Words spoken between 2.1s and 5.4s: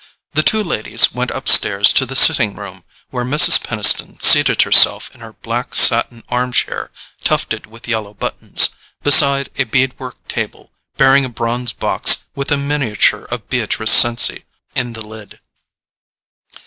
sitting room, where Mrs. Peniston seated herself in her